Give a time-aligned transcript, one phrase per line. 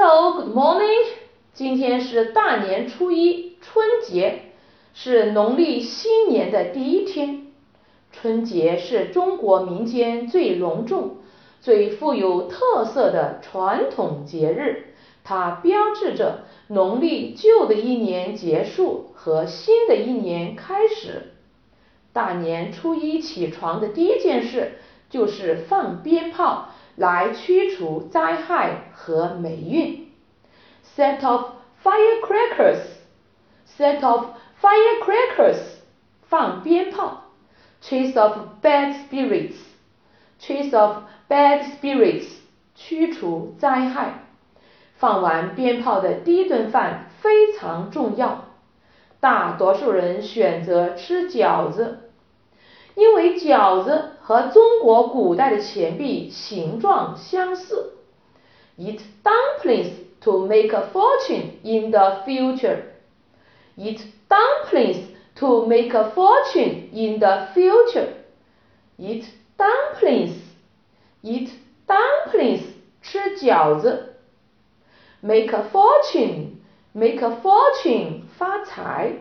[0.00, 1.08] Hello, good morning.
[1.54, 4.52] 今天是大年初一，春节，
[4.94, 7.48] 是农历新年的第一天。
[8.12, 11.16] 春节是中国民间最隆重、
[11.60, 21.32] 最富有特色的传统节日，它标志着农历旧的一年结束和新的一年开始。
[22.12, 24.78] 大年初一起床的第一件事
[25.10, 26.68] 就是放鞭炮。
[26.98, 30.08] 来驱除灾害和霉运。
[30.96, 31.50] Set off
[31.84, 32.80] firecrackers.
[33.78, 35.60] Set off firecrackers.
[36.22, 37.30] 放鞭炮。
[37.80, 39.54] Chase off bad spirits.
[40.40, 42.26] Chase off bad spirits.
[42.74, 44.24] 驱除灾害。
[44.96, 48.46] 放完鞭炮的第一顿饭非常重要。
[49.20, 52.07] 大多数人选择吃饺子。
[52.97, 57.93] 因为饺子和中国古代的钱币形状相似。
[58.77, 62.81] Eat dumplings to make a fortune in the future.
[63.77, 64.97] Eat dumplings
[65.35, 68.13] to make a fortune in the future.
[68.97, 69.25] Eat
[69.57, 70.35] dumplings.
[71.21, 71.49] Eat
[71.87, 72.61] dumplings.
[73.01, 74.15] 吃饺子。
[75.21, 76.57] Make a fortune.
[76.93, 78.23] Make a fortune.
[78.37, 79.17] 发财。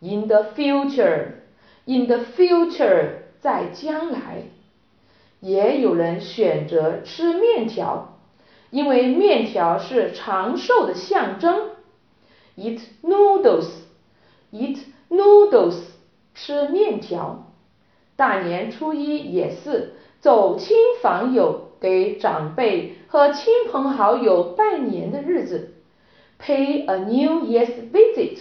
[0.00, 1.32] In the future.
[1.85, 3.09] In the future，
[3.41, 4.43] 在将来，
[5.41, 8.19] 也有人选择吃面条，
[8.69, 11.71] 因为面条是长寿的象征。
[12.55, 13.67] Eat noodles,
[14.53, 15.75] eat noodles，
[16.33, 17.51] 吃面条。
[18.15, 25.73] 大年初一也是走亲访友，给长辈和亲朋好友拜年的日子。
[26.39, 28.39] Pay a New Year's visit,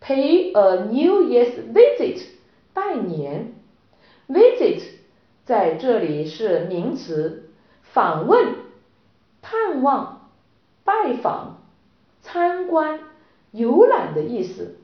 [0.00, 2.22] pay a New Year's visit。
[2.74, 3.52] 拜年
[4.28, 4.82] ，visit
[5.44, 7.50] 在这里是名词，
[7.82, 8.54] 访问、
[9.42, 10.30] 探望、
[10.84, 11.58] 拜访、
[12.22, 13.00] 参观、
[13.50, 14.78] 游览的意思。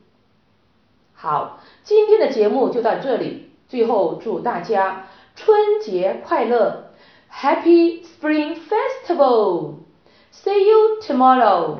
[1.14, 6.90] 好，今天的节目就到这里，最后祝大家春节快乐
[7.32, 11.78] ，Happy Spring Festival！See you tomorrow.